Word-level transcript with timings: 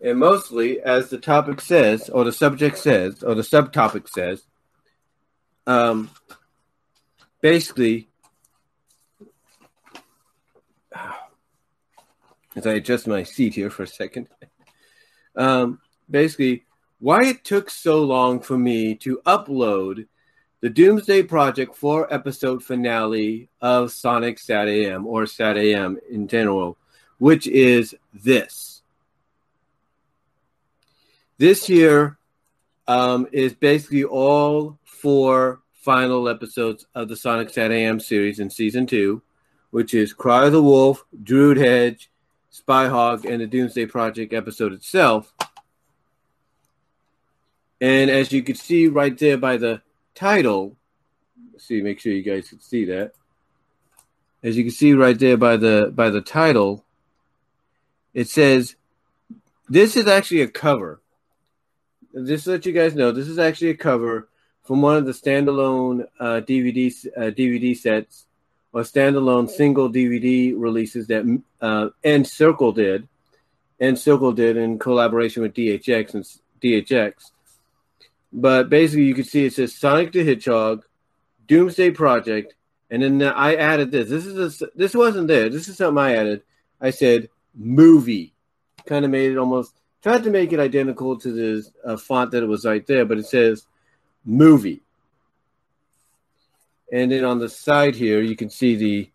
And 0.00 0.18
mostly, 0.18 0.80
as 0.80 1.10
the 1.10 1.18
topic 1.18 1.60
says, 1.60 2.08
or 2.08 2.24
the 2.24 2.32
subject 2.32 2.78
says, 2.78 3.22
or 3.22 3.34
the 3.34 3.42
subtopic 3.42 4.08
says, 4.08 4.44
um, 5.66 6.10
basically, 7.40 8.08
as 12.56 12.66
I 12.66 12.74
adjust 12.74 13.08
my 13.08 13.24
seat 13.24 13.54
here 13.54 13.70
for 13.70 13.82
a 13.82 13.88
second, 13.88 14.28
um, 15.36 15.80
basically, 16.08 16.64
why 17.00 17.24
it 17.24 17.44
took 17.44 17.70
so 17.70 18.02
long 18.02 18.40
for 18.40 18.58
me 18.58 18.94
to 18.96 19.20
upload 19.26 20.06
the 20.60 20.70
Doomsday 20.70 21.22
Project 21.24 21.76
four 21.76 22.12
episode 22.12 22.64
finale 22.64 23.48
of 23.60 23.92
Sonic 23.92 24.38
Sat 24.40 24.68
AM 24.68 25.06
or 25.06 25.26
Sat 25.26 25.56
AM 25.56 25.98
in 26.10 26.26
general, 26.26 26.76
which 27.18 27.46
is 27.46 27.94
this. 28.12 28.77
This 31.38 31.68
year 31.68 32.18
um, 32.88 33.28
is 33.30 33.54
basically 33.54 34.02
all 34.02 34.78
four 34.84 35.60
final 35.72 36.28
episodes 36.28 36.84
of 36.96 37.08
the 37.08 37.16
Sonic 37.16 37.50
Sat 37.50 37.70
AM 37.70 38.00
series 38.00 38.40
in 38.40 38.50
season 38.50 38.86
two, 38.86 39.22
which 39.70 39.94
is 39.94 40.12
Cry 40.12 40.46
of 40.46 40.52
the 40.52 40.62
Wolf, 40.62 41.04
Drood 41.22 41.56
Henge, 41.56 42.08
Spyhog, 42.52 43.24
and 43.24 43.40
the 43.40 43.46
Doomsday 43.46 43.86
Project 43.86 44.32
episode 44.32 44.72
itself. 44.72 45.32
And 47.80 48.10
as 48.10 48.32
you 48.32 48.42
can 48.42 48.56
see 48.56 48.88
right 48.88 49.16
there 49.16 49.38
by 49.38 49.58
the 49.58 49.80
title, 50.16 50.76
see, 51.56 51.80
make 51.82 52.00
sure 52.00 52.12
you 52.12 52.22
guys 52.24 52.48
can 52.48 52.60
see 52.60 52.84
that. 52.86 53.12
As 54.42 54.56
you 54.56 54.64
can 54.64 54.72
see 54.72 54.92
right 54.92 55.16
there 55.16 55.36
by 55.36 55.56
the 55.56 55.92
by 55.94 56.10
the 56.10 56.20
title, 56.20 56.84
it 58.12 58.28
says 58.28 58.74
this 59.68 59.96
is 59.96 60.08
actually 60.08 60.42
a 60.42 60.48
cover. 60.48 61.00
Just 62.24 62.44
to 62.44 62.52
let 62.52 62.66
you 62.66 62.72
guys 62.72 62.94
know, 62.94 63.12
this 63.12 63.28
is 63.28 63.38
actually 63.38 63.70
a 63.70 63.76
cover 63.76 64.28
from 64.64 64.82
one 64.82 64.96
of 64.96 65.06
the 65.06 65.12
standalone 65.12 66.06
uh, 66.18 66.40
DVD 66.40 66.90
uh, 67.16 67.20
DVD 67.30 67.76
sets 67.76 68.26
or 68.72 68.82
standalone 68.82 69.48
single 69.48 69.90
DVD 69.90 70.54
releases 70.56 71.06
that 71.08 71.42
uh, 71.60 71.88
Encircle 72.04 72.72
did. 72.72 73.08
Encircle 73.80 74.32
did 74.32 74.56
in 74.56 74.78
collaboration 74.78 75.42
with 75.42 75.54
DHX 75.54 76.14
and 76.14 76.24
DHX. 76.60 77.30
But 78.32 78.68
basically, 78.68 79.04
you 79.04 79.14
can 79.14 79.24
see 79.24 79.46
it 79.46 79.54
says 79.54 79.74
Sonic 79.74 80.12
the 80.12 80.24
Hedgehog, 80.24 80.84
Doomsday 81.46 81.92
Project, 81.92 82.54
and 82.90 83.02
then 83.02 83.22
I 83.22 83.54
added 83.54 83.90
this. 83.90 84.08
This 84.08 84.26
is 84.26 84.62
a, 84.62 84.66
this 84.74 84.94
wasn't 84.94 85.28
there. 85.28 85.48
This 85.48 85.68
is 85.68 85.76
something 85.76 86.02
I 86.02 86.16
added. 86.16 86.42
I 86.80 86.90
said 86.90 87.28
movie, 87.54 88.34
kind 88.86 89.04
of 89.04 89.10
made 89.10 89.32
it 89.32 89.38
almost 89.38 89.77
tried 90.02 90.24
to 90.24 90.30
make 90.30 90.52
it 90.52 90.60
identical 90.60 91.18
to 91.18 91.32
the 91.32 91.66
uh, 91.84 91.96
font 91.96 92.30
that 92.30 92.42
it 92.42 92.46
was 92.46 92.64
right 92.64 92.86
there, 92.86 93.04
but 93.04 93.18
it 93.18 93.26
says 93.26 93.66
movie. 94.24 94.82
And 96.92 97.12
then 97.12 97.24
on 97.24 97.38
the 97.38 97.48
side 97.48 97.94
here, 97.94 98.20
you 98.20 98.36
can 98.36 98.50
see 98.50 98.76
the 98.76 99.10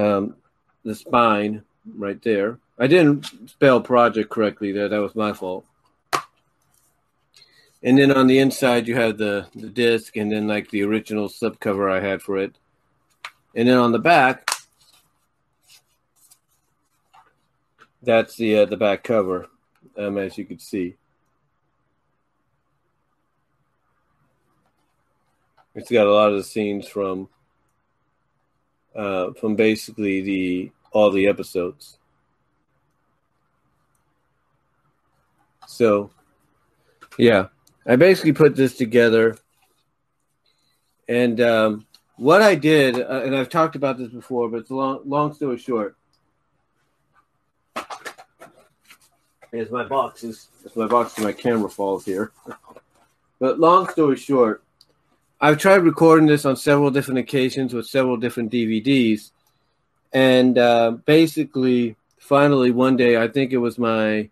um, 0.00 0.36
the 0.84 0.94
spine 0.94 1.62
right 1.96 2.20
there. 2.22 2.58
I 2.78 2.86
didn't 2.86 3.48
spell 3.48 3.80
project 3.80 4.30
correctly 4.30 4.72
there. 4.72 4.88
That 4.88 5.00
was 5.00 5.14
my 5.14 5.32
fault. 5.32 5.64
And 7.82 7.98
then 7.98 8.10
on 8.10 8.26
the 8.26 8.38
inside, 8.38 8.88
you 8.88 8.96
have 8.96 9.16
the, 9.16 9.46
the 9.54 9.68
disc 9.68 10.16
and 10.16 10.30
then 10.30 10.48
like 10.48 10.70
the 10.70 10.82
original 10.82 11.28
slipcover 11.28 11.90
I 11.90 12.00
had 12.00 12.20
for 12.20 12.36
it. 12.36 12.56
And 13.54 13.68
then 13.68 13.78
on 13.78 13.92
the 13.92 13.98
back, 13.98 14.50
that's 18.02 18.36
the 18.36 18.58
uh, 18.58 18.64
the 18.66 18.76
back 18.76 19.02
cover, 19.02 19.46
um, 19.98 20.18
as 20.18 20.36
you 20.36 20.44
can 20.44 20.58
see. 20.58 20.96
It's 25.74 25.90
got 25.90 26.06
a 26.06 26.12
lot 26.12 26.30
of 26.30 26.38
the 26.38 26.44
scenes 26.44 26.88
from 26.88 27.28
uh, 28.94 29.32
from 29.34 29.56
basically 29.56 30.22
the 30.22 30.70
all 30.92 31.10
the 31.10 31.28
episodes. 31.28 31.98
So, 35.66 36.10
yeah. 37.18 37.48
I 37.88 37.94
basically 37.94 38.32
put 38.32 38.56
this 38.56 38.76
together, 38.76 39.36
and 41.08 41.40
um, 41.40 41.86
what 42.16 42.42
I 42.42 42.56
did, 42.56 43.00
uh, 43.00 43.22
and 43.24 43.36
I've 43.36 43.48
talked 43.48 43.76
about 43.76 43.96
this 43.96 44.08
before, 44.08 44.48
but 44.48 44.58
it's 44.58 44.70
a 44.70 44.74
long, 44.74 45.02
long 45.04 45.34
story 45.34 45.56
short, 45.58 45.96
is 49.52 49.70
my 49.70 49.84
boxes. 49.84 50.48
It's 50.64 50.76
my 50.76 50.86
box. 50.86 51.18
My 51.18 51.32
camera 51.32 51.68
falls 51.68 52.04
here. 52.04 52.32
but 53.38 53.58
long 53.58 53.88
story 53.88 54.16
short, 54.16 54.62
I've 55.40 55.58
tried 55.58 55.82
recording 55.82 56.26
this 56.26 56.44
on 56.44 56.56
several 56.56 56.90
different 56.90 57.20
occasions 57.20 57.74
with 57.74 57.86
several 57.86 58.16
different 58.16 58.52
DVDs, 58.52 59.30
and 60.12 60.56
uh, 60.56 60.92
basically, 61.04 61.96
finally, 62.18 62.70
one 62.70 62.96
day, 62.96 63.16
I 63.16 63.28
think 63.28 63.52
it 63.52 63.58
was 63.58 63.78
my 63.78 64.18
I 64.18 64.30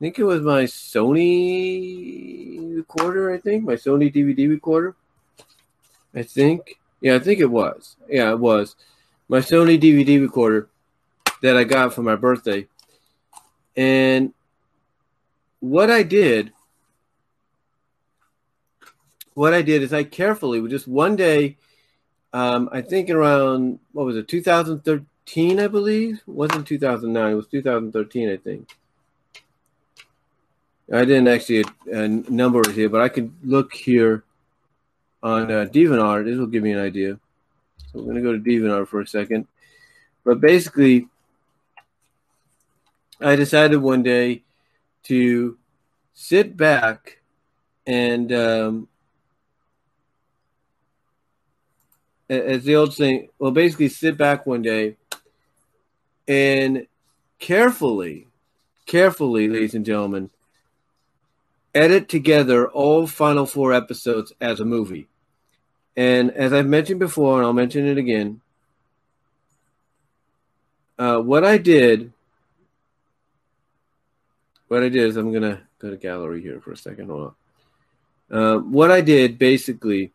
think 0.00 0.18
it 0.18 0.24
was 0.24 0.42
my 0.42 0.64
Sony 0.64 2.76
recorder. 2.76 3.32
I 3.32 3.38
think 3.38 3.64
my 3.64 3.74
Sony 3.74 4.12
DVD 4.12 4.48
recorder. 4.48 4.96
I 6.14 6.22
think, 6.22 6.78
yeah, 7.00 7.14
I 7.14 7.18
think 7.20 7.40
it 7.40 7.50
was. 7.50 7.96
Yeah, 8.08 8.30
it 8.30 8.38
was 8.38 8.76
my 9.28 9.38
Sony 9.38 9.80
DVD 9.80 10.20
recorder 10.20 10.68
that 11.42 11.56
I 11.56 11.64
got 11.64 11.94
for 11.94 12.02
my 12.02 12.16
birthday. 12.16 12.66
And 13.76 14.32
what 15.60 15.90
I 15.90 16.02
did, 16.02 16.52
what 19.34 19.54
I 19.54 19.62
did 19.62 19.82
is 19.82 19.92
I 19.92 20.04
carefully, 20.04 20.66
just 20.68 20.86
one 20.86 21.16
day, 21.16 21.56
um, 22.32 22.68
I 22.72 22.82
think 22.82 23.10
around 23.10 23.78
what 23.92 24.06
was 24.06 24.16
it, 24.16 24.28
2013, 24.28 25.60
I 25.60 25.66
believe. 25.68 26.22
It 26.26 26.28
wasn't 26.28 26.66
2009. 26.66 27.32
It 27.32 27.34
was 27.34 27.46
2013, 27.48 28.30
I 28.30 28.36
think 28.36 28.68
I 30.92 31.04
didn't 31.04 31.28
actually 31.28 31.64
uh, 31.92 32.08
number 32.28 32.60
it 32.60 32.74
here, 32.74 32.88
but 32.88 33.00
I 33.00 33.08
can 33.08 33.34
look 33.42 33.72
here 33.72 34.22
on 35.22 35.50
uh, 35.50 35.66
DeviantArt. 35.72 36.26
This 36.26 36.36
will 36.36 36.46
give 36.46 36.62
me 36.62 36.72
an 36.72 36.80
idea. 36.80 37.18
So 37.90 38.00
we're 38.00 38.12
going 38.12 38.16
to 38.16 38.22
go 38.22 38.32
to 38.32 38.38
DeviantArt 38.38 38.88
for 38.88 39.00
a 39.00 39.06
second. 39.06 39.46
But 40.24 40.40
basically, 40.40 41.08
I 43.24 43.36
decided 43.36 43.78
one 43.78 44.02
day 44.02 44.42
to 45.04 45.56
sit 46.12 46.56
back 46.56 47.20
and, 47.86 48.30
um, 48.32 48.88
as 52.28 52.64
the 52.64 52.76
old 52.76 52.94
saying, 52.94 53.28
well, 53.38 53.50
basically 53.50 53.88
sit 53.88 54.16
back 54.16 54.46
one 54.46 54.62
day 54.62 54.96
and 56.26 56.86
carefully, 57.38 58.26
carefully, 58.86 59.48
ladies 59.48 59.74
and 59.74 59.84
gentlemen, 59.84 60.30
edit 61.74 62.08
together 62.08 62.68
all 62.68 63.06
final 63.06 63.46
four 63.46 63.72
episodes 63.72 64.32
as 64.40 64.60
a 64.60 64.64
movie. 64.64 65.08
And 65.96 66.30
as 66.30 66.52
I've 66.52 66.66
mentioned 66.66 67.00
before, 67.00 67.38
and 67.38 67.46
I'll 67.46 67.52
mention 67.52 67.86
it 67.86 67.98
again, 67.98 68.40
uh, 70.98 71.18
what 71.18 71.44
I 71.44 71.58
did, 71.58 72.13
what 74.68 74.82
I 74.82 74.88
did 74.88 75.08
is 75.08 75.16
I'm 75.16 75.32
gonna 75.32 75.62
go 75.78 75.90
to 75.90 75.96
gallery 75.96 76.42
here 76.42 76.60
for 76.60 76.72
a 76.72 76.76
second. 76.76 77.10
Hold 77.10 77.34
on. 78.30 78.36
Uh, 78.38 78.58
what 78.58 78.90
I 78.90 79.00
did 79.00 79.38
basically 79.38 80.12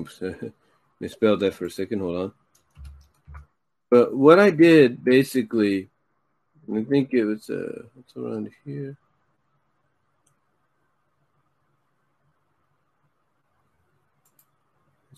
Oops, 0.00 0.22
misspelled 1.00 1.40
that 1.40 1.54
for 1.54 1.66
a 1.66 1.70
second. 1.70 2.00
Hold 2.00 2.16
on. 2.16 2.32
But 3.90 4.16
what 4.16 4.38
I 4.38 4.50
did 4.50 5.04
basically, 5.04 5.90
I 6.72 6.84
think 6.84 7.12
it 7.12 7.24
was 7.24 7.50
uh, 7.50 7.82
what's 7.94 8.16
around 8.16 8.50
here. 8.64 8.96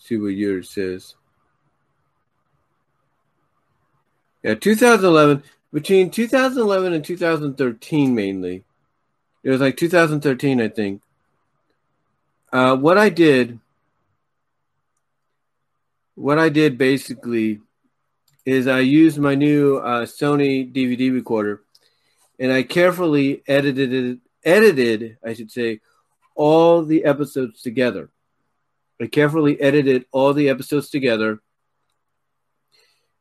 See 0.03 0.17
what 0.17 0.29
year 0.29 0.59
it 0.59 0.65
says. 0.65 1.15
Yeah, 4.43 4.55
2011. 4.55 5.43
Between 5.71 6.11
2011 6.11 6.93
and 6.93 7.03
2013, 7.03 8.13
mainly. 8.13 8.63
It 9.43 9.49
was 9.49 9.61
like 9.61 9.77
2013, 9.77 10.61
I 10.61 10.67
think. 10.67 11.01
Uh, 12.51 12.75
what 12.75 12.97
I 12.97 13.09
did 13.09 13.59
what 16.15 16.37
I 16.37 16.49
did 16.49 16.77
basically 16.77 17.59
is 18.45 18.67
I 18.67 18.79
used 18.79 19.17
my 19.17 19.35
new 19.35 19.77
uh, 19.77 20.05
Sony 20.05 20.71
DVD 20.71 21.11
recorder 21.11 21.63
and 22.39 22.51
I 22.51 22.63
carefully 22.63 23.41
edited 23.47 23.93
it 23.93 24.19
edited, 24.45 25.17
I 25.25 25.33
should 25.33 25.51
say, 25.51 25.79
all 26.35 26.83
the 26.83 27.05
episodes 27.05 27.61
together. 27.61 28.09
I 29.03 29.07
carefully 29.07 29.59
edited 29.59 30.05
all 30.13 30.33
the 30.33 30.47
episodes 30.47 30.89
together. 30.89 31.41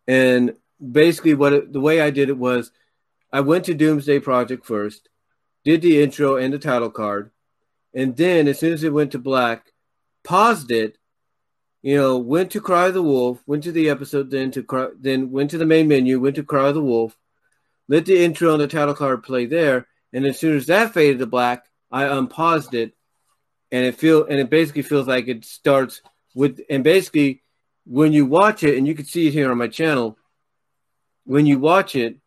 And 0.06 0.55
basically, 0.81 1.34
what 1.34 1.52
it, 1.52 1.73
the 1.73 1.81
way 1.81 2.00
I 2.00 2.11
did 2.11 2.29
it 2.29 2.38
was 2.38 2.70
I 3.32 3.40
went 3.40 3.64
to 3.64 3.75
Doomsday 3.75 4.20
Project 4.20 4.64
first, 4.64 5.08
did 5.64 5.82
the 5.82 6.00
intro 6.00 6.37
and 6.37 6.55
the 6.55 6.61
title 6.61 6.90
card, 6.90 7.32
and 7.93 8.17
then 8.17 8.46
as 8.46 8.61
soon 8.61 8.73
as 8.73 8.84
it 8.84 8.93
went 8.93 9.11
to 9.12 9.19
black, 9.19 9.73
paused 10.23 10.70
it, 10.70 10.99
you 11.82 11.96
know, 11.96 12.17
went 12.17 12.52
to 12.52 12.61
Cry 12.61 12.93
the 12.93 13.02
Wolf, 13.02 13.43
went 13.44 13.64
to 13.64 13.73
the 13.73 13.90
episode, 13.90 14.31
then 14.31 14.52
to 14.52 14.62
cry, 14.62 14.87
then 14.96 15.32
went 15.32 15.50
to 15.50 15.58
the 15.58 15.67
main 15.67 15.88
menu, 15.88 16.20
went 16.20 16.37
to 16.37 16.44
Cry 16.44 16.70
the 16.70 16.81
Wolf, 16.81 17.19
let 17.88 18.06
the 18.06 18.25
intro 18.25 18.52
and 18.52 18.61
the 18.61 18.69
title 18.69 18.94
card 18.94 19.25
play 19.25 19.46
there, 19.46 19.88
and 20.12 20.26
as 20.26 20.38
soon 20.38 20.56
as 20.56 20.67
that 20.67 20.94
faded 20.94 21.19
to 21.19 21.26
black, 21.26 21.67
I 21.90 22.05
unpaused 22.05 22.73
it, 22.73 22.94
and 23.73 23.85
it 23.85 23.97
feel 23.97 24.25
and 24.25 24.39
it 24.39 24.51
basically 24.51 24.83
feels 24.83 25.09
like 25.09 25.27
it 25.27 25.45
starts 25.45 26.01
with 26.35 26.61
and 26.71 26.85
basically 26.85 27.43
when 27.85 28.13
you 28.13 28.27
watch 28.27 28.63
it, 28.63 28.79
and 28.79 28.87
you 28.87 28.95
can 28.95 29.05
see 29.05 29.29
it 29.29 29.33
here 29.33 29.51
on 29.51 29.59
my 29.59 29.69
channel, 29.69 30.17
when 31.25 31.47
you 31.47 31.59
watch 31.59 31.95
it, 31.95 32.19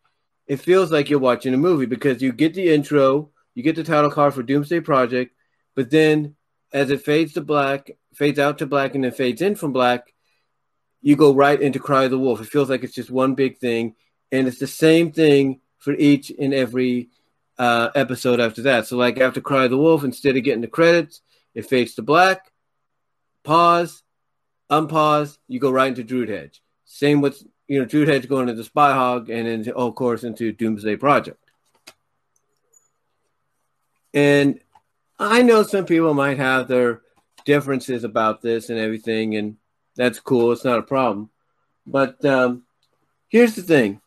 it 0.47 0.57
feels 0.57 0.91
like 0.91 1.09
you're 1.09 1.19
watching 1.19 1.53
a 1.53 1.57
movie 1.57 1.85
because 1.85 2.21
you 2.21 2.31
get 2.31 2.53
the 2.53 2.73
intro, 2.73 3.29
you 3.53 3.63
get 3.63 3.75
the 3.75 3.83
title 3.83 4.11
card 4.11 4.33
for 4.33 4.43
Doomsday 4.43 4.81
Project, 4.81 5.33
but 5.75 5.89
then 5.89 6.35
as 6.73 6.89
it 6.91 7.01
fades 7.01 7.33
to 7.33 7.41
black, 7.41 7.91
fades 8.13 8.39
out 8.39 8.57
to 8.59 8.65
black, 8.65 8.95
and 8.95 9.03
then 9.03 9.11
fades 9.11 9.41
in 9.41 9.55
from 9.55 9.71
black, 9.71 10.13
you 11.01 11.15
go 11.15 11.33
right 11.33 11.61
into 11.61 11.79
Cry 11.79 12.05
of 12.05 12.11
the 12.11 12.19
Wolf. 12.19 12.41
It 12.41 12.47
feels 12.47 12.69
like 12.69 12.83
it's 12.83 12.95
just 12.95 13.11
one 13.11 13.35
big 13.35 13.57
thing, 13.57 13.95
and 14.31 14.47
it's 14.47 14.59
the 14.59 14.67
same 14.67 15.11
thing 15.11 15.61
for 15.77 15.93
each 15.93 16.31
and 16.37 16.53
every 16.53 17.09
uh, 17.57 17.89
episode 17.95 18.39
after 18.39 18.63
that. 18.63 18.87
So, 18.87 18.97
like 18.97 19.19
after 19.19 19.39
Cry 19.39 19.65
of 19.65 19.71
the 19.71 19.77
Wolf, 19.77 20.03
instead 20.03 20.35
of 20.35 20.43
getting 20.43 20.61
the 20.61 20.67
credits, 20.67 21.21
it 21.55 21.65
fades 21.65 21.95
to 21.95 22.01
black, 22.01 22.51
pause, 23.43 24.03
unpause, 24.69 25.37
you 25.47 25.59
go 25.59 25.71
right 25.71 25.87
into 25.87 26.03
Drood 26.03 26.29
Henge. 26.29 26.59
Same 26.85 27.21
with 27.21 27.41
you 27.67 27.79
know 27.79 27.85
Drood 27.85 28.09
Henge 28.09 28.27
going 28.27 28.49
into 28.49 28.63
Spy 28.63 28.93
Hog, 28.93 29.29
and 29.29 29.47
then 29.47 29.73
of 29.73 29.95
course 29.95 30.23
into 30.23 30.51
Doomsday 30.51 30.97
Project. 30.97 31.39
And 34.13 34.59
I 35.17 35.41
know 35.41 35.63
some 35.63 35.85
people 35.85 36.13
might 36.13 36.37
have 36.37 36.67
their 36.67 37.01
differences 37.45 38.03
about 38.03 38.41
this 38.41 38.69
and 38.69 38.77
everything, 38.77 39.35
and 39.35 39.57
that's 39.95 40.19
cool. 40.19 40.51
It's 40.51 40.65
not 40.65 40.79
a 40.79 40.83
problem. 40.83 41.29
But 41.87 42.23
um, 42.25 42.63
here's 43.29 43.55
the 43.55 43.61
thing: 43.61 44.01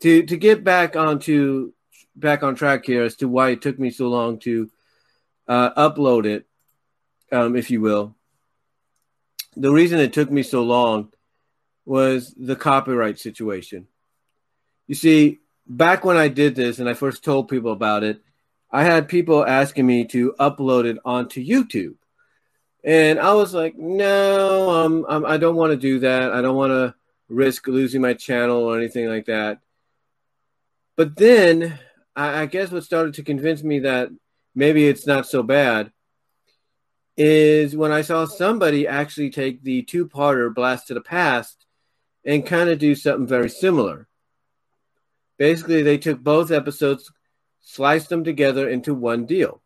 to 0.00 0.24
to 0.24 0.36
get 0.36 0.64
back 0.64 0.96
onto 0.96 1.72
back 2.16 2.42
on 2.42 2.54
track 2.54 2.84
here 2.84 3.04
as 3.04 3.16
to 3.16 3.28
why 3.28 3.50
it 3.50 3.62
took 3.62 3.78
me 3.78 3.90
so 3.90 4.08
long 4.08 4.38
to 4.40 4.70
uh, 5.46 5.70
upload 5.90 6.26
it, 6.26 6.46
um, 7.32 7.56
if 7.56 7.70
you 7.70 7.80
will. 7.80 8.14
The 9.56 9.70
reason 9.70 9.98
it 9.98 10.12
took 10.12 10.30
me 10.30 10.42
so 10.42 10.62
long 10.62 11.12
was 11.84 12.34
the 12.36 12.56
copyright 12.56 13.18
situation. 13.18 13.86
You 14.86 14.94
see, 14.94 15.38
back 15.66 16.04
when 16.04 16.16
I 16.16 16.28
did 16.28 16.54
this 16.54 16.78
and 16.78 16.88
I 16.88 16.94
first 16.94 17.24
told 17.24 17.48
people 17.48 17.72
about 17.72 18.04
it, 18.04 18.20
I 18.70 18.84
had 18.84 19.08
people 19.08 19.44
asking 19.44 19.86
me 19.86 20.04
to 20.06 20.34
upload 20.38 20.84
it 20.84 20.98
onto 21.04 21.44
YouTube. 21.44 21.94
And 22.84 23.18
I 23.18 23.34
was 23.34 23.54
like, 23.54 23.76
no, 23.76 25.04
I 25.08 25.36
don't 25.36 25.56
want 25.56 25.72
to 25.72 25.76
do 25.76 26.00
that. 26.00 26.32
I 26.32 26.40
don't 26.42 26.56
want 26.56 26.70
to 26.70 26.94
risk 27.28 27.66
losing 27.66 28.00
my 28.00 28.14
channel 28.14 28.62
or 28.62 28.78
anything 28.78 29.08
like 29.08 29.26
that. 29.26 29.60
But 30.96 31.16
then 31.16 31.78
I, 32.14 32.42
I 32.42 32.46
guess 32.46 32.70
what 32.70 32.84
started 32.84 33.14
to 33.14 33.22
convince 33.22 33.62
me 33.62 33.80
that 33.80 34.10
maybe 34.54 34.86
it's 34.86 35.06
not 35.06 35.26
so 35.26 35.42
bad 35.42 35.92
is 37.18 37.76
when 37.76 37.90
I 37.90 38.02
saw 38.02 38.26
somebody 38.26 38.86
actually 38.86 39.30
take 39.30 39.64
the 39.64 39.82
two 39.82 40.06
parter 40.06 40.54
Blast 40.54 40.86
to 40.86 40.94
the 40.94 41.00
Past 41.00 41.66
and 42.24 42.46
kind 42.46 42.70
of 42.70 42.78
do 42.78 42.94
something 42.94 43.26
very 43.26 43.50
similar. 43.50 44.06
Basically, 45.36 45.82
they 45.82 45.98
took 45.98 46.20
both 46.20 46.52
episodes, 46.52 47.10
sliced 47.60 48.08
them 48.08 48.22
together 48.22 48.68
into 48.68 48.94
one 48.94 49.26
deal. 49.26 49.60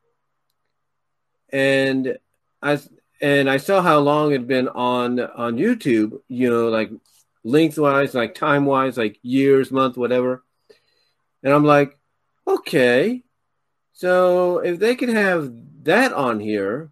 And 1.50 2.16
I 2.62 2.80
and 3.20 3.50
I 3.50 3.58
saw 3.58 3.82
how 3.82 3.98
long 3.98 4.30
it 4.30 4.40
had 4.40 4.48
been 4.48 4.68
on 4.68 5.20
on 5.20 5.58
YouTube, 5.58 6.20
you 6.28 6.48
know, 6.48 6.68
like 6.68 6.90
lengthwise, 7.44 8.14
like 8.14 8.34
time 8.34 8.64
wise, 8.64 8.96
like 8.96 9.18
years, 9.22 9.70
month, 9.70 9.98
whatever. 9.98 10.42
And 11.42 11.52
I'm 11.52 11.64
like, 11.64 11.98
okay, 12.46 13.24
so 13.92 14.60
if 14.60 14.78
they 14.78 14.96
could 14.96 15.10
have 15.10 15.52
that 15.82 16.14
on 16.14 16.40
here, 16.40 16.90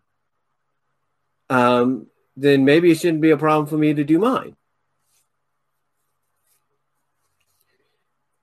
um, 1.50 2.06
then 2.36 2.64
maybe 2.64 2.90
it 2.90 2.98
shouldn't 2.98 3.20
be 3.20 3.32
a 3.32 3.36
problem 3.36 3.66
for 3.66 3.76
me 3.76 3.92
to 3.92 4.04
do 4.04 4.18
mine. 4.18 4.56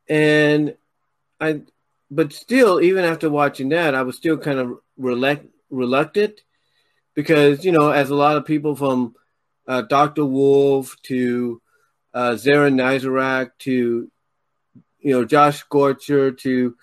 And 0.10 0.76
I, 1.40 1.62
but 2.12 2.34
still, 2.34 2.80
even 2.82 3.04
after 3.04 3.30
watching 3.30 3.70
that, 3.70 3.96
I 3.96 4.04
was 4.04 4.18
still 4.18 4.38
kind 4.38 4.60
of 4.60 4.80
reluct- 5.00 5.50
reluctant 5.70 6.42
because, 7.16 7.66
you 7.66 7.72
know, 7.72 7.90
as 7.92 8.10
a 8.10 8.16
lot 8.16 8.38
of 8.38 8.46
people 8.46 8.76
from 8.76 9.16
uh, 9.68 9.82
Dr. 9.82 10.26
Wolf 10.26 10.96
to 11.04 11.62
uh, 12.14 12.32
Zaran 12.32 12.76
Nizarak 12.76 13.52
to, 13.60 14.10
you 15.00 15.12
know, 15.12 15.26
Josh 15.26 15.60
Scorcher 15.60 16.32
to, 16.32 16.76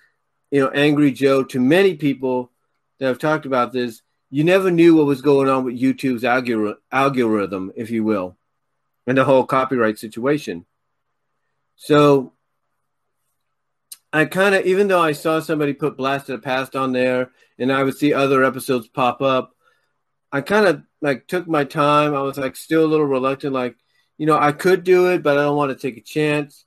you 0.51 0.59
know, 0.61 0.69
Angry 0.69 1.11
Joe 1.11 1.43
to 1.45 1.59
many 1.59 1.95
people 1.95 2.51
that 2.99 3.07
have 3.07 3.19
talked 3.19 3.45
about 3.45 3.73
this, 3.73 4.01
you 4.29 4.43
never 4.43 4.71
knew 4.71 4.95
what 4.95 5.05
was 5.05 5.21
going 5.21 5.49
on 5.49 5.63
with 5.63 5.79
YouTube's 5.79 6.23
algor- 6.23 6.77
algorithm, 6.91 7.71
if 7.75 7.89
you 7.89 8.03
will, 8.03 8.35
and 9.07 9.17
the 9.17 9.23
whole 9.23 9.45
copyright 9.45 9.99
situation. 9.99 10.65
So 11.75 12.33
I 14.11 14.25
kind 14.25 14.55
of, 14.55 14.65
even 14.65 14.87
though 14.87 15.01
I 15.01 15.11
saw 15.11 15.39
somebody 15.39 15.73
put 15.73 15.97
Blast 15.97 16.27
to 16.27 16.33
the 16.33 16.39
Past 16.39 16.75
on 16.75 16.91
there, 16.91 17.31
and 17.59 17.71
I 17.71 17.83
would 17.83 17.97
see 17.97 18.13
other 18.13 18.43
episodes 18.43 18.87
pop 18.87 19.21
up, 19.21 19.55
I 20.31 20.41
kind 20.41 20.65
of 20.65 20.83
like 21.01 21.27
took 21.27 21.47
my 21.47 21.63
time. 21.63 22.13
I 22.13 22.21
was 22.21 22.37
like 22.37 22.55
still 22.55 22.85
a 22.85 22.87
little 22.87 23.05
reluctant, 23.05 23.53
like 23.53 23.77
you 24.17 24.25
know 24.25 24.37
I 24.37 24.51
could 24.51 24.83
do 24.83 25.11
it, 25.11 25.23
but 25.23 25.37
I 25.37 25.43
don't 25.43 25.55
want 25.57 25.71
to 25.71 25.81
take 25.81 25.97
a 25.97 26.01
chance. 26.01 26.65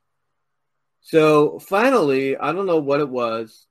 So 1.00 1.58
finally, 1.58 2.37
I 2.37 2.52
don't 2.52 2.66
know 2.66 2.78
what 2.78 3.00
it 3.00 3.08
was, 3.08 3.66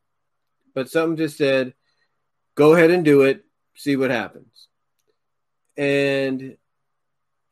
but 0.75 0.89
something 0.89 1.17
just 1.17 1.37
said, 1.37 1.73
"Go 2.55 2.73
ahead 2.73 2.91
and 2.91 3.05
do 3.05 3.23
it. 3.23 3.43
See 3.77 3.95
what 3.95 4.11
happens." 4.11 4.67
And 5.77 6.57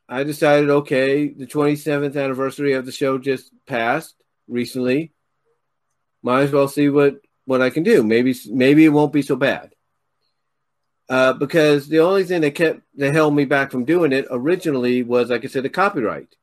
I 0.08 0.24
decided, 0.24 0.70
okay, 0.70 1.30
the 1.30 1.48
27th 1.48 2.16
anniversary 2.16 2.74
of 2.74 2.86
the 2.86 2.92
show 2.92 3.18
just 3.18 3.52
passed 3.66 4.16
recently 4.48 5.14
might 6.22 6.42
as 6.42 6.52
well 6.52 6.68
see 6.68 6.90
what 6.90 7.22
what 7.46 7.62
I 7.62 7.70
can 7.70 7.84
do. 7.84 8.04
Maybe 8.04 8.36
maybe 8.50 8.86
it 8.86 8.90
won't 8.90 9.14
be 9.14 9.22
so 9.22 9.36
bad. 9.36 9.74
Uh, 11.08 11.34
because 11.34 11.88
the 11.88 12.00
only 12.00 12.24
thing 12.24 12.42
that 12.42 12.56
kept 12.56 12.82
that 12.96 13.14
held 13.14 13.36
me 13.36 13.46
back 13.46 13.72
from 13.72 13.86
doing 13.86 14.12
it 14.12 14.26
originally 14.32 15.04
was, 15.04 15.30
like 15.30 15.46
I 15.46 15.48
said, 15.48 15.64
the 15.64 15.70
copyright. 15.70 16.36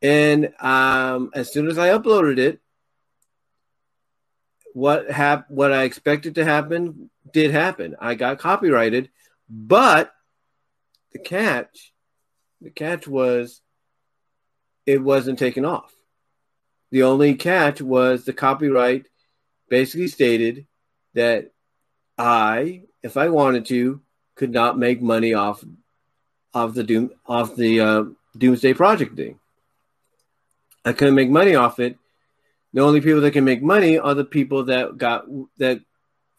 And 0.00 0.54
um, 0.60 1.30
as 1.34 1.52
soon 1.52 1.68
as 1.68 1.76
I 1.76 1.90
uploaded 1.90 2.38
it, 2.38 2.60
what 4.72 5.10
hap- 5.10 5.50
what 5.50 5.72
I 5.72 5.82
expected 5.82 6.36
to 6.36 6.44
happen 6.44 7.09
did 7.32 7.50
happen. 7.50 7.96
I 8.00 8.14
got 8.14 8.38
copyrighted, 8.38 9.10
but 9.48 10.12
the 11.12 11.18
catch, 11.18 11.92
the 12.60 12.70
catch 12.70 13.06
was, 13.06 13.60
it 14.86 15.02
wasn't 15.02 15.38
taken 15.38 15.64
off. 15.64 15.92
The 16.90 17.04
only 17.04 17.34
catch 17.34 17.80
was 17.80 18.24
the 18.24 18.32
copyright 18.32 19.06
basically 19.68 20.08
stated 20.08 20.66
that 21.14 21.52
I, 22.18 22.82
if 23.02 23.16
I 23.16 23.28
wanted 23.28 23.66
to, 23.66 24.00
could 24.34 24.50
not 24.50 24.78
make 24.78 25.02
money 25.02 25.34
off 25.34 25.64
of 26.54 26.74
the 26.74 26.82
doom 26.82 27.10
off 27.26 27.54
the 27.56 27.80
uh, 27.80 28.04
Doomsday 28.36 28.74
Project 28.74 29.16
thing. 29.16 29.38
I 30.84 30.92
couldn't 30.92 31.14
make 31.14 31.30
money 31.30 31.54
off 31.54 31.78
it. 31.78 31.98
The 32.72 32.80
only 32.80 33.00
people 33.00 33.20
that 33.20 33.32
can 33.32 33.44
make 33.44 33.62
money 33.62 33.98
are 33.98 34.14
the 34.14 34.24
people 34.24 34.64
that 34.64 34.96
got 34.96 35.26
that 35.58 35.80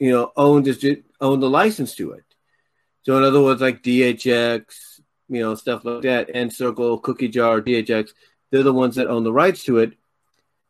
you 0.01 0.09
know 0.09 0.31
owned 0.35 0.67
owned 1.21 1.43
the 1.43 1.49
license 1.49 1.93
to 1.95 2.13
it. 2.13 2.25
So 3.03 3.17
in 3.17 3.23
other 3.23 3.41
words, 3.41 3.61
like 3.61 3.83
DHX, 3.83 4.63
you 5.29 5.41
know, 5.41 5.53
stuff 5.53 5.85
like 5.85 6.01
that, 6.01 6.29
and 6.29 6.51
Encircle, 6.51 6.97
Cookie 6.97 7.27
Jar, 7.27 7.61
DHX, 7.61 8.09
they're 8.49 8.63
the 8.63 8.73
ones 8.73 8.95
that 8.95 9.07
own 9.07 9.23
the 9.23 9.31
rights 9.31 9.63
to 9.65 9.77
it. 9.77 9.93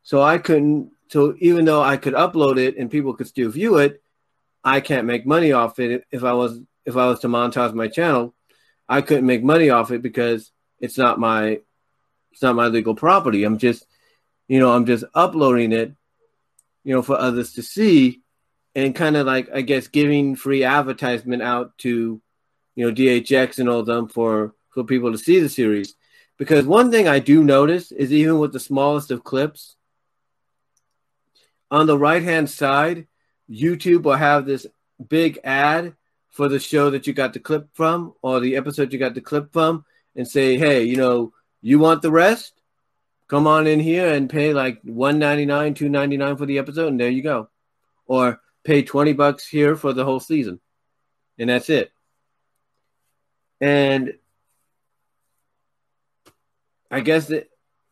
So 0.03 0.21
I 0.21 0.37
couldn't. 0.37 0.91
So 1.07 1.35
even 1.39 1.63
though 1.63 1.81
I 1.81 1.95
could 1.95 2.13
upload 2.13 2.57
it 2.57 2.75
and 2.77 2.91
people 2.91 3.13
could 3.13 3.27
still 3.27 3.49
view 3.49 3.77
it, 3.77 4.03
I 4.65 4.81
can't 4.81 5.07
make 5.07 5.25
money 5.25 5.53
off 5.53 5.79
it. 5.79 6.05
If 6.11 6.25
I 6.25 6.33
was 6.33 6.59
if 6.85 6.97
I 6.97 7.07
was 7.07 7.21
to 7.21 7.29
monetize 7.29 7.73
my 7.73 7.87
channel, 7.87 8.35
I 8.89 9.01
couldn't 9.01 9.25
make 9.25 9.43
money 9.43 9.69
off 9.69 9.91
it 9.91 10.01
because 10.01 10.51
it's 10.81 10.97
not 10.97 11.19
my 11.19 11.61
it's 12.33 12.41
not 12.41 12.57
my 12.57 12.67
legal 12.67 12.95
property. 12.95 13.45
I'm 13.45 13.59
just 13.59 13.85
you 14.49 14.59
know 14.59 14.73
I'm 14.73 14.85
just 14.85 15.05
uploading 15.15 15.71
it, 15.71 15.93
you 16.83 16.93
know, 16.93 17.01
for 17.01 17.17
others 17.17 17.53
to 17.53 17.63
see, 17.63 18.21
and 18.75 18.95
kind 18.95 19.17
of 19.17 19.25
like 19.25 19.49
I 19.53 19.61
guess 19.61 19.87
giving 19.87 20.35
free 20.35 20.63
advertisement 20.63 21.41
out 21.41 21.77
to 21.79 22.21
you 22.75 22.85
know 22.85 22.93
DHX 22.93 23.59
and 23.59 23.69
all 23.69 23.83
them 23.83 24.07
for 24.07 24.53
for 24.73 24.83
people 24.83 25.11
to 25.11 25.17
see 25.17 25.39
the 25.39 25.49
series. 25.49 25.95
Because 26.37 26.65
one 26.65 26.89
thing 26.89 27.07
I 27.07 27.19
do 27.19 27.43
notice 27.43 27.91
is 27.91 28.11
even 28.11 28.39
with 28.39 28.51
the 28.51 28.59
smallest 28.59 29.11
of 29.11 29.23
clips, 29.23 29.75
on 31.69 31.85
the 31.85 31.97
right 31.97 32.23
hand 32.23 32.49
side, 32.49 33.07
YouTube 33.49 34.03
will 34.03 34.15
have 34.15 34.45
this 34.45 34.65
big 35.07 35.39
ad 35.43 35.95
for 36.29 36.47
the 36.47 36.59
show 36.59 36.89
that 36.89 37.05
you 37.05 37.13
got 37.13 37.33
the 37.33 37.39
clip 37.39 37.67
from 37.73 38.13
or 38.21 38.39
the 38.39 38.55
episode 38.55 38.91
you 38.91 38.99
got 38.99 39.13
the 39.13 39.21
clip 39.21 39.51
from 39.51 39.85
and 40.15 40.27
say, 40.27 40.57
hey, 40.57 40.83
you 40.83 40.95
know, 40.95 41.33
you 41.61 41.77
want 41.77 42.01
the 42.01 42.11
rest? 42.11 42.53
Come 43.27 43.47
on 43.47 43.67
in 43.67 43.79
here 43.79 44.11
and 44.11 44.29
pay 44.29 44.53
like 44.53 44.81
199 44.83 45.73
299 45.73 46.37
for 46.37 46.45
the 46.45 46.57
episode, 46.57 46.87
and 46.87 46.99
there 46.99 47.09
you 47.09 47.21
go. 47.21 47.49
Or 48.05 48.41
pay 48.63 48.83
20 48.83 49.13
bucks 49.13 49.47
here 49.47 49.75
for 49.75 49.93
the 49.93 50.05
whole 50.05 50.19
season. 50.19 50.59
And 51.37 51.49
that's 51.49 51.69
it. 51.69 51.91
And 53.59 54.13
I 56.89 56.99
guess 56.99 57.27
that 57.27 57.49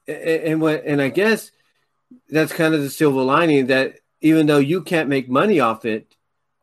and 0.07 0.59
what 0.61 0.83
and 0.85 1.01
I 1.01 1.09
guess 1.09 1.51
that's 2.27 2.51
kind 2.51 2.73
of 2.73 2.81
the 2.81 2.89
silver 2.89 3.21
lining 3.21 3.67
that 3.67 3.99
even 4.21 4.47
though 4.47 4.57
you 4.57 4.81
can't 4.81 5.09
make 5.09 5.29
money 5.29 5.59
off 5.59 5.85
it, 5.85 6.15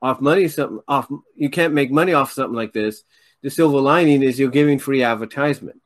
off 0.02 0.20
money 0.20 0.48
something 0.48 0.80
off 0.86 1.08
you 1.34 1.48
can't 1.48 1.72
make 1.72 1.90
money 1.90 2.12
off 2.12 2.32
something 2.32 2.54
like 2.54 2.72
this, 2.72 3.04
the 3.42 3.50
silver 3.50 3.80
lining 3.80 4.22
is 4.22 4.38
you're 4.38 4.50
giving 4.50 4.78
free 4.78 5.02
advertisement. 5.02 5.80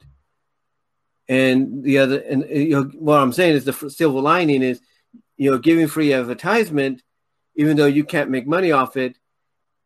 And 1.28 1.84
the 1.84 1.98
other 1.98 2.18
and 2.18 2.44
you 2.50 2.70
know 2.70 2.90
what 2.98 3.20
I'm 3.20 3.32
saying 3.32 3.54
is 3.54 3.64
the 3.64 3.90
silver 3.90 4.20
lining 4.20 4.62
is 4.62 4.80
you 5.36 5.50
know 5.50 5.58
giving 5.58 5.86
free 5.86 6.12
advertisement 6.12 7.02
even 7.56 7.76
though 7.76 7.86
you 7.86 8.04
can't 8.04 8.30
make 8.30 8.46
money 8.46 8.72
off 8.72 8.96
it, 8.96 9.16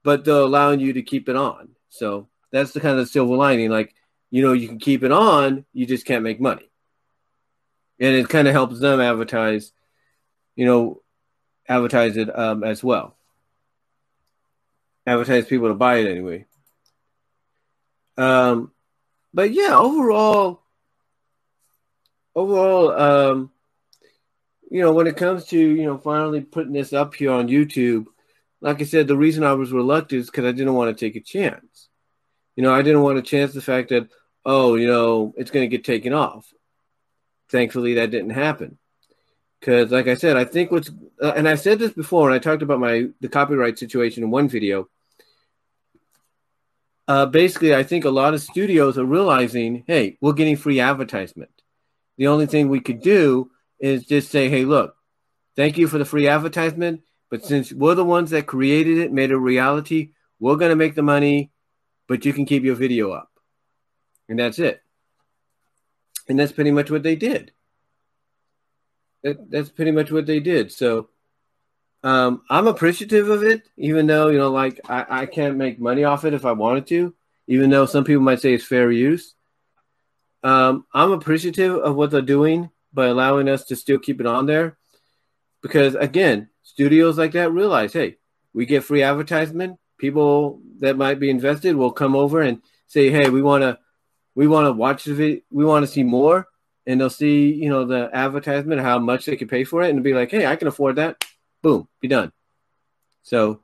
but 0.03 0.25
they're 0.25 0.35
allowing 0.35 0.81
you 0.81 0.93
to 0.93 1.03
keep 1.03 1.29
it 1.29 1.37
on. 1.37 1.71
So 1.89 2.29
that's 2.51 2.73
the 2.73 2.81
kind 2.81 2.99
of 2.99 3.09
silver 3.09 3.35
lining. 3.35 3.71
Like, 3.71 3.95
you 4.31 4.43
know, 4.43 4.53
you 4.53 4.69
can 4.69 4.79
keep 4.79 5.03
it 5.03 5.13
on, 5.13 5.65
you 5.73 5.87
just 5.87 6.07
can't 6.07 6.23
make 6.23 6.41
money. 6.41 6.71
And 8.01 8.15
it 8.15 8.29
kind 8.29 8.49
of 8.49 8.55
helps 8.55 8.81
them 8.81 9.01
advertise, 9.01 9.73
you 10.57 10.67
know, 10.67 11.03
advertise 11.69 12.17
it 12.17 12.37
um, 12.37 12.65
as 12.65 12.83
well. 12.83 13.17
Advertise 15.07 15.47
people 15.47 15.69
to 15.69 15.75
buy 15.75 15.97
it 15.97 16.11
anyway. 16.11 16.47
Um, 18.17 18.73
but 19.33 19.53
yeah, 19.53 19.77
overall, 19.77 20.61
overall, 22.35 22.91
um, 22.91 23.51
you 24.71 24.81
know, 24.81 24.93
when 24.93 25.07
it 25.07 25.17
comes 25.17 25.45
to, 25.47 25.59
you 25.59 25.85
know, 25.85 25.99
finally 25.99 26.41
putting 26.41 26.73
this 26.73 26.93
up 26.93 27.15
here 27.15 27.33
on 27.33 27.49
YouTube, 27.49 28.07
like 28.61 28.81
I 28.81 28.85
said, 28.85 29.07
the 29.07 29.17
reason 29.17 29.45
I 29.45 29.53
was 29.53 29.73
reluctant 29.73 30.21
is 30.21 30.27
because 30.27 30.47
I 30.47 30.53
didn't 30.53 30.75
want 30.75 30.97
to 30.97 31.05
take 31.05 31.17
a 31.17 31.21
chance. 31.21 31.89
You 32.57 32.63
know, 32.63 32.75
I 32.75 32.83
didn't 32.83 33.03
want 33.03 33.17
to 33.17 33.23
chance 33.23 33.53
the 33.53 33.61
fact 33.61 33.91
that, 33.91 34.09
oh, 34.45 34.75
you 34.77 34.87
know, 34.87 35.35
it's 35.37 35.51
going 35.51 35.69
to 35.69 35.77
get 35.77 35.85
taken 35.85 36.13
off. 36.13 36.53
Thankfully, 37.51 37.95
that 37.95 38.11
didn't 38.11 38.31
happen. 38.31 38.79
Because, 39.61 39.91
like 39.91 40.09
I 40.09 40.15
said, 40.15 40.37
I 40.37 40.45
think 40.45 40.71
what's, 40.71 40.91
uh, 41.23 41.33
and 41.37 41.49
I 41.49 41.55
said 41.55 41.79
this 41.79 41.93
before, 41.93 42.29
and 42.29 42.35
I 42.35 42.39
talked 42.39 42.63
about 42.63 42.81
my 42.81 43.09
the 43.21 43.29
copyright 43.29 43.79
situation 43.79 44.23
in 44.23 44.31
one 44.31 44.49
video. 44.49 44.89
Uh, 47.07 47.27
basically, 47.27 47.75
I 47.75 47.83
think 47.83 48.05
a 48.05 48.11
lot 48.11 48.35
of 48.35 48.43
studios 48.43 48.97
are 48.99 49.05
realizing, 49.05 49.85
hey, 49.87 50.17
we're 50.21 50.33
getting 50.33 50.57
free 50.57 50.81
advertisement. 50.81 51.51
The 52.17 52.29
only 52.29 52.47
thing 52.47 52.69
we 52.69 52.81
could 52.81 53.01
do 53.01 53.51
is 53.79 54.07
just 54.07 54.31
say, 54.31 54.49
hey, 54.49 54.65
look, 54.65 54.97
thank 55.57 55.79
you 55.79 55.89
for 55.89 55.99
the 55.99 56.05
free 56.05 56.29
advertisement. 56.29 57.03
But 57.31 57.45
since 57.45 57.73
we're 57.73 57.95
the 57.95 58.05
ones 58.05 58.31
that 58.31 58.47
created 58.47 58.99
it, 58.99 59.13
made 59.13 59.31
it 59.31 59.35
a 59.35 59.39
reality, 59.39 60.11
we're 60.39 60.57
going 60.57 60.71
to 60.71 60.77
make 60.77 60.95
the 60.95 61.03
money, 61.03 61.51
but 62.07 62.25
you 62.25 62.33
can 62.33 62.45
keep 62.45 62.63
your 62.63 62.77
video 62.77 63.11
up. 63.11 63.31
And 64.29 64.39
that's 64.39 64.59
it. 64.59 64.83
And 66.29 66.39
that's 66.39 66.53
pretty 66.53 66.71
much 66.71 66.91
what 66.91 67.03
they 67.03 67.17
did. 67.17 67.53
That, 69.23 69.51
that's 69.51 69.71
pretty 69.71 69.91
much 69.91 70.11
what 70.11 70.27
they 70.27 70.41
did. 70.41 70.71
So 70.71 71.09
um, 72.03 72.43
I'm 72.51 72.67
appreciative 72.67 73.29
of 73.31 73.43
it, 73.43 73.63
even 73.77 74.07
though, 74.07 74.29
you 74.29 74.39
know, 74.39 74.51
like 74.51 74.81
I, 74.89 75.07
I 75.23 75.27
can't 75.27 75.57
make 75.57 75.81
money 75.81 76.05
off 76.05 76.25
it 76.25 76.35
if 76.35 76.45
I 76.45 76.53
wanted 76.53 76.87
to, 76.89 77.15
even 77.47 77.71
though 77.71 77.87
some 77.87 78.05
people 78.05 78.23
might 78.23 78.41
say 78.41 78.55
it's 78.55 78.65
fair 78.65 78.91
use. 78.91 79.35
Um, 80.43 80.85
I'm 80.93 81.13
appreciative 81.13 81.77
of 81.77 81.97
what 81.97 82.11
they're 82.11 82.21
doing 82.21 82.71
by 82.95 83.07
allowing 83.07 83.49
us 83.49 83.65
to 83.65 83.77
still 83.77 83.99
keep 83.99 84.21
it 84.21 84.27
on 84.27 84.47
there. 84.47 84.79
Because 85.61 85.95
again, 85.97 86.49
studios 86.63 87.19
like 87.19 87.33
that 87.33 87.51
realize, 87.51 87.93
hey, 87.93 88.17
we 88.53 88.67
get 88.67 88.85
free 88.85 89.03
advertisement. 89.03 89.79
People 89.99 90.61
that 90.81 90.97
might 90.97 91.19
be 91.19 91.31
invested 91.31 91.75
will 91.77 91.91
come 91.91 92.15
over 92.15 92.41
and 92.41 92.63
say, 92.87 93.11
hey, 93.11 93.29
we 93.31 93.43
want 93.43 93.63
to, 93.63 93.79
we 94.35 94.47
want 94.47 94.67
to 94.67 94.73
watch 94.73 95.05
the 95.05 95.15
video, 95.15 95.41
we 95.51 95.65
want 95.65 95.85
to 95.85 95.91
see 95.91 96.03
more, 96.03 96.47
and 96.87 97.01
they'll 97.01 97.11
see, 97.11 97.53
you 97.53 97.69
know, 97.69 97.85
the 97.85 98.11
advertisement, 98.13 98.81
how 98.81 98.99
much 98.99 99.25
they 99.25 99.37
can 99.37 99.49
pay 99.49 99.65
for 99.65 99.83
it, 99.83 99.91
and 99.91 100.05
be 100.05 100.13
like, 100.13 100.31
hey, 100.31 100.47
I 100.47 100.57
can 100.57 100.69
afford 100.69 100.97
that. 100.97 101.25
Boom, 101.63 101.89
be 102.01 102.09
done. 102.09 102.33
So, 103.23 103.61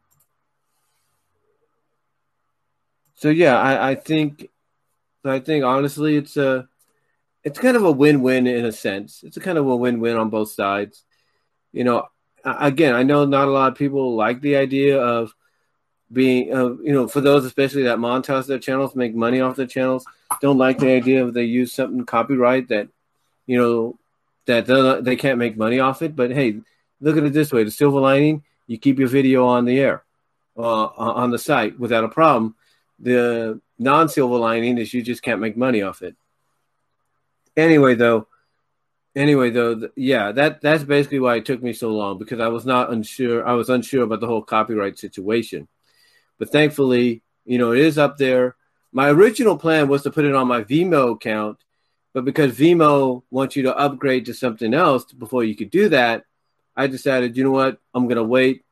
so 3.16 3.28
yeah, 3.28 3.60
I, 3.60 3.90
I 3.90 3.94
think, 3.94 4.48
I 5.22 5.40
think 5.40 5.64
honestly, 5.64 6.16
it's 6.16 6.38
a 6.38 6.69
it's 7.44 7.58
kind 7.58 7.76
of 7.76 7.84
a 7.84 7.90
win-win 7.90 8.46
in 8.46 8.64
a 8.64 8.72
sense. 8.72 9.22
It's 9.22 9.36
a 9.36 9.40
kind 9.40 9.58
of 9.58 9.66
a 9.66 9.76
win-win 9.76 10.16
on 10.16 10.30
both 10.30 10.52
sides. 10.52 11.04
You 11.72 11.84
know, 11.84 12.08
again, 12.44 12.94
I 12.94 13.02
know 13.02 13.24
not 13.24 13.48
a 13.48 13.50
lot 13.50 13.72
of 13.72 13.78
people 13.78 14.14
like 14.14 14.40
the 14.40 14.56
idea 14.56 15.00
of 15.00 15.34
being, 16.12 16.52
uh, 16.52 16.74
you 16.82 16.92
know, 16.92 17.06
for 17.06 17.20
those 17.20 17.44
especially 17.44 17.84
that 17.84 17.98
monetize 17.98 18.46
their 18.46 18.58
channels, 18.58 18.94
make 18.94 19.14
money 19.14 19.40
off 19.40 19.56
their 19.56 19.66
channels, 19.66 20.04
don't 20.40 20.58
like 20.58 20.78
the 20.78 20.90
idea 20.90 21.24
of 21.24 21.34
they 21.34 21.44
use 21.44 21.72
something 21.72 22.04
copyright 22.04 22.68
that, 22.68 22.88
you 23.46 23.56
know, 23.56 23.98
that 24.46 25.04
they 25.04 25.16
can't 25.16 25.38
make 25.38 25.56
money 25.56 25.78
off 25.78 26.02
it. 26.02 26.16
But 26.16 26.32
hey, 26.32 26.60
look 27.00 27.16
at 27.16 27.24
it 27.24 27.32
this 27.32 27.52
way: 27.52 27.62
the 27.62 27.70
silver 27.70 28.00
lining, 28.00 28.42
you 28.66 28.78
keep 28.78 28.98
your 28.98 29.08
video 29.08 29.46
on 29.46 29.64
the 29.64 29.78
air, 29.78 30.02
uh, 30.56 30.86
on 30.86 31.30
the 31.30 31.38
site 31.38 31.78
without 31.78 32.04
a 32.04 32.08
problem. 32.08 32.56
The 32.98 33.60
non-silver 33.78 34.36
lining 34.36 34.76
is 34.78 34.92
you 34.92 35.02
just 35.02 35.22
can't 35.22 35.40
make 35.40 35.56
money 35.56 35.82
off 35.82 36.02
it. 36.02 36.16
Anyway, 37.60 37.94
though, 37.94 38.26
anyway, 39.14 39.50
though, 39.50 39.90
yeah, 39.94 40.32
that 40.32 40.62
that's 40.62 40.82
basically 40.82 41.20
why 41.20 41.36
it 41.36 41.44
took 41.44 41.62
me 41.62 41.74
so 41.74 41.90
long 41.90 42.18
because 42.18 42.40
I 42.40 42.48
was 42.48 42.64
not 42.64 42.90
unsure. 42.90 43.46
I 43.46 43.52
was 43.52 43.68
unsure 43.68 44.04
about 44.04 44.20
the 44.20 44.26
whole 44.26 44.42
copyright 44.42 44.98
situation, 44.98 45.68
but 46.38 46.50
thankfully, 46.50 47.22
you 47.44 47.58
know, 47.58 47.72
it 47.72 47.80
is 47.80 47.98
up 47.98 48.16
there. 48.16 48.56
My 48.92 49.10
original 49.10 49.58
plan 49.58 49.88
was 49.88 50.02
to 50.04 50.10
put 50.10 50.24
it 50.24 50.34
on 50.34 50.48
my 50.48 50.64
Vimeo 50.64 51.12
account, 51.12 51.58
but 52.14 52.24
because 52.24 52.56
Vimeo 52.56 53.22
wants 53.30 53.56
you 53.56 53.64
to 53.64 53.76
upgrade 53.76 54.26
to 54.26 54.34
something 54.34 54.72
else 54.72 55.04
before 55.12 55.44
you 55.44 55.54
could 55.54 55.70
do 55.70 55.90
that, 55.90 56.24
I 56.74 56.86
decided, 56.86 57.36
you 57.36 57.44
know 57.44 57.50
what, 57.50 57.78
I'm 57.92 58.08
gonna 58.08 58.24
wait, 58.24 58.64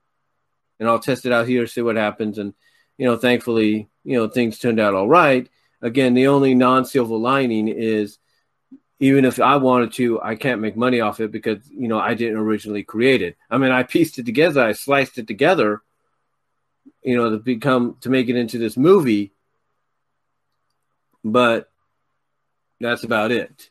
and 0.81 0.89
I'll 0.89 0.99
test 0.99 1.27
it 1.27 1.33
out 1.33 1.47
here, 1.47 1.67
see 1.67 1.83
what 1.83 1.97
happens, 1.97 2.39
and 2.39 2.55
you 2.97 3.07
know, 3.07 3.17
thankfully, 3.17 3.91
you 4.03 4.17
know, 4.17 4.29
things 4.29 4.59
turned 4.59 4.81
out 4.81 4.95
all 4.95 5.09
right. 5.09 5.47
Again, 5.83 6.15
the 6.15 6.29
only 6.29 6.55
non-silver 6.55 7.15
lining 7.15 7.69
is 7.69 8.19
even 9.01 9.25
if 9.25 9.41
I 9.41 9.57
wanted 9.57 9.93
to, 9.95 10.21
I 10.21 10.35
can't 10.35 10.61
make 10.61 10.77
money 10.77 11.01
off 11.01 11.21
it 11.21 11.31
because 11.31 11.59
you 11.71 11.89
know 11.89 11.99
I 11.99 12.15
didn't 12.15 12.39
originally 12.39 12.83
create 12.83 13.23
it. 13.23 13.37
I 13.51 13.59
mean, 13.59 13.71
I 13.71 13.83
pieced 13.83 14.19
it 14.19 14.27
together, 14.27 14.63
I 14.63 14.73
sliced 14.73 15.19
it 15.19 15.27
together, 15.27 15.83
you 17.03 17.17
know, 17.17 17.31
to 17.31 17.39
become 17.39 17.97
to 18.01 18.11
make 18.11 18.29
it 18.29 18.37
into 18.37 18.59
this 18.59 18.77
movie, 18.77 19.33
but 21.25 21.71
that's 22.81 23.05
about 23.05 23.31
it. 23.31 23.71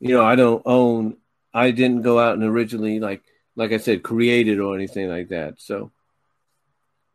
You 0.00 0.14
know, 0.14 0.24
I 0.24 0.34
don't 0.34 0.62
own. 0.64 1.16
I 1.54 1.70
didn't 1.70 2.02
go 2.02 2.18
out 2.18 2.34
and 2.34 2.44
originally 2.44 3.00
like 3.00 3.22
like 3.56 3.72
I 3.72 3.78
said 3.78 4.02
create 4.02 4.48
it 4.48 4.58
or 4.58 4.74
anything 4.74 5.08
like 5.08 5.28
that. 5.28 5.60
So, 5.60 5.92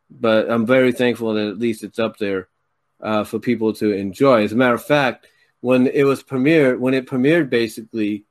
but 0.09 0.49
I'm 0.49 0.65
very 0.65 0.93
thankful 0.93 1.33
that 1.33 1.47
at 1.47 1.59
least 1.59 1.83
it's 1.83 1.99
up 1.99 2.17
there 2.17 2.47
uh, 3.01 3.25
for 3.25 3.39
people 3.39 3.73
to 3.73 3.91
enjoy. 3.91 4.43
As 4.43 4.53
a 4.53 4.55
matter 4.55 4.75
of 4.75 4.83
fact 4.83 5.27
when 5.63 5.87
it 5.87 6.03
was 6.03 6.21
premiered, 6.21 6.77
when 6.77 6.93
it 6.93 7.07
premiered, 7.07 7.49
basically, 7.49 8.25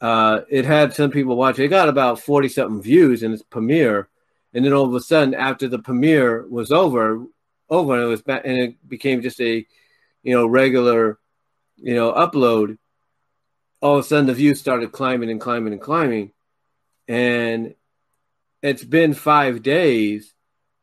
uh, 0.00 0.42
it 0.48 0.64
had 0.64 0.94
some 0.94 1.10
people 1.10 1.34
watch. 1.34 1.58
It 1.58 1.66
got 1.66 1.88
about 1.88 2.20
forty 2.20 2.48
something 2.48 2.80
views 2.80 3.24
in 3.24 3.32
its 3.32 3.42
premiere, 3.42 4.08
and 4.54 4.64
then 4.64 4.72
all 4.72 4.84
of 4.84 4.94
a 4.94 5.00
sudden, 5.00 5.34
after 5.34 5.66
the 5.66 5.80
premiere 5.80 6.46
was 6.46 6.70
over, 6.70 7.26
over 7.68 7.94
and 7.94 8.04
it 8.04 8.06
was 8.06 8.22
back, 8.22 8.42
and 8.44 8.56
it 8.56 8.88
became 8.88 9.22
just 9.22 9.40
a, 9.40 9.66
you 10.22 10.34
know, 10.36 10.46
regular, 10.46 11.18
you 11.78 11.96
know, 11.96 12.12
upload. 12.12 12.78
All 13.80 13.98
of 13.98 14.04
a 14.04 14.06
sudden, 14.06 14.26
the 14.26 14.34
views 14.34 14.60
started 14.60 14.92
climbing 14.92 15.32
and 15.32 15.40
climbing 15.40 15.72
and 15.72 15.82
climbing, 15.82 16.30
and 17.08 17.74
it's 18.62 18.84
been 18.84 19.14
five 19.14 19.64
days, 19.64 20.32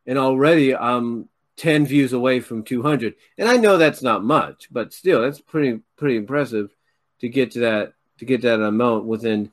and 0.05 0.17
already 0.17 0.75
I'm 0.75 1.29
10 1.59 1.85
views 1.85 2.13
away 2.13 2.39
from 2.39 2.63
200. 2.63 3.15
And 3.37 3.49
I 3.49 3.57
know 3.57 3.77
that's 3.77 4.01
not 4.01 4.23
much, 4.23 4.69
but 4.71 4.93
still, 4.93 5.21
that's 5.21 5.41
pretty 5.41 5.81
pretty 5.97 6.15
impressive 6.15 6.73
to 7.19 7.27
get 7.27 7.51
to 7.51 7.59
that 7.59 7.93
to 8.17 8.25
get 8.25 8.41
that 8.41 8.61
amount 8.61 9.05
within, 9.05 9.51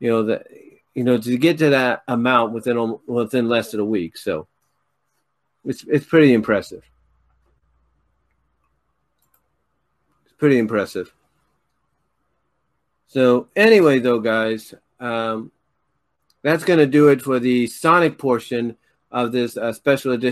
you 0.00 0.10
know, 0.10 0.22
the 0.22 0.44
you 0.94 1.04
know 1.04 1.18
to 1.18 1.36
get 1.36 1.58
to 1.58 1.70
that 1.70 2.02
amount 2.08 2.52
within 2.52 2.98
within 3.06 3.48
less 3.48 3.70
than 3.70 3.80
a 3.80 3.84
week. 3.84 4.16
So 4.16 4.48
it's 5.64 5.84
it's 5.84 6.06
pretty 6.06 6.32
impressive. 6.32 6.82
It's 10.24 10.34
pretty 10.38 10.58
impressive. 10.58 11.14
So 13.08 13.48
anyway, 13.54 13.98
though, 13.98 14.20
guys, 14.20 14.72
um, 14.98 15.52
that's 16.40 16.64
going 16.64 16.78
to 16.78 16.86
do 16.86 17.08
it 17.08 17.20
for 17.20 17.38
the 17.38 17.66
Sonic 17.66 18.16
portion 18.16 18.78
of 19.10 19.30
this 19.32 19.56
uh, 19.56 19.72
special 19.72 20.12
edition. 20.12 20.30